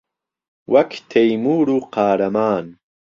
[0.73, 2.65] وەک تەيموور و قارهمان